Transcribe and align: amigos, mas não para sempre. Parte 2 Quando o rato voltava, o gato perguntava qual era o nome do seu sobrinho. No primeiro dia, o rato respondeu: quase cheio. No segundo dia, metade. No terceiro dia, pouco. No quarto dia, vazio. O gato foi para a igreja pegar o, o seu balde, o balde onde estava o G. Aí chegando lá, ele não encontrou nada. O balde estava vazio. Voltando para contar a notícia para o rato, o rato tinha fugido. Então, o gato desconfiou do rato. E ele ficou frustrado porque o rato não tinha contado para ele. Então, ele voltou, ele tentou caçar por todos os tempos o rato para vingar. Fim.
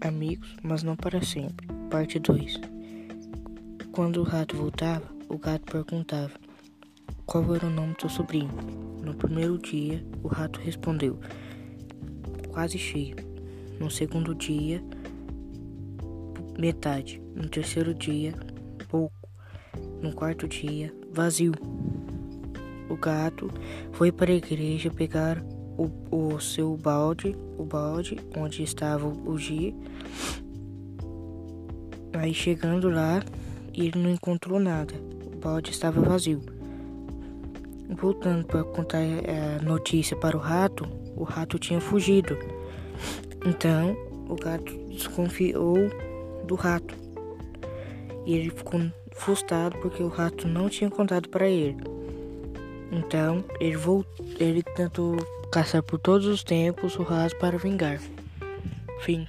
amigos, 0.00 0.56
mas 0.62 0.82
não 0.82 0.96
para 0.96 1.22
sempre. 1.22 1.66
Parte 1.90 2.18
2 2.18 2.60
Quando 3.92 4.20
o 4.20 4.24
rato 4.24 4.56
voltava, 4.56 5.04
o 5.28 5.38
gato 5.38 5.70
perguntava 5.70 6.32
qual 7.26 7.54
era 7.54 7.66
o 7.66 7.70
nome 7.70 7.94
do 7.94 8.00
seu 8.00 8.10
sobrinho. 8.10 8.50
No 9.04 9.14
primeiro 9.14 9.58
dia, 9.58 10.04
o 10.22 10.28
rato 10.28 10.60
respondeu: 10.60 11.18
quase 12.50 12.78
cheio. 12.78 13.16
No 13.78 13.90
segundo 13.90 14.34
dia, 14.34 14.82
metade. 16.58 17.22
No 17.34 17.48
terceiro 17.48 17.94
dia, 17.94 18.34
pouco. 18.88 19.14
No 20.02 20.12
quarto 20.12 20.48
dia, 20.48 20.94
vazio. 21.12 21.52
O 22.88 22.96
gato 22.96 23.48
foi 23.92 24.10
para 24.10 24.32
a 24.32 24.34
igreja 24.34 24.90
pegar 24.90 25.42
o, 25.80 26.34
o 26.34 26.40
seu 26.40 26.76
balde, 26.76 27.34
o 27.56 27.64
balde 27.64 28.18
onde 28.36 28.62
estava 28.62 29.06
o 29.06 29.38
G. 29.38 29.74
Aí 32.12 32.34
chegando 32.34 32.90
lá, 32.90 33.22
ele 33.74 33.98
não 33.98 34.10
encontrou 34.10 34.60
nada. 34.60 34.92
O 35.32 35.36
balde 35.36 35.70
estava 35.70 36.00
vazio. 36.02 36.42
Voltando 37.88 38.44
para 38.44 38.62
contar 38.62 38.98
a 38.98 39.62
notícia 39.62 40.16
para 40.16 40.36
o 40.36 40.40
rato, 40.40 40.86
o 41.16 41.24
rato 41.24 41.58
tinha 41.58 41.80
fugido. 41.80 42.36
Então, 43.46 43.96
o 44.28 44.36
gato 44.36 44.72
desconfiou 44.90 45.76
do 46.46 46.54
rato. 46.54 46.94
E 48.26 48.34
ele 48.34 48.50
ficou 48.50 48.80
frustrado 49.12 49.78
porque 49.78 50.02
o 50.02 50.08
rato 50.08 50.46
não 50.46 50.68
tinha 50.68 50.90
contado 50.90 51.28
para 51.28 51.48
ele. 51.48 51.76
Então, 52.90 53.44
ele 53.60 53.76
voltou, 53.76 54.26
ele 54.38 54.62
tentou 54.62 55.16
caçar 55.50 55.82
por 55.82 55.98
todos 55.98 56.26
os 56.26 56.42
tempos 56.42 56.96
o 56.96 57.02
rato 57.02 57.36
para 57.36 57.58
vingar. 57.58 58.00
Fim. 59.00 59.26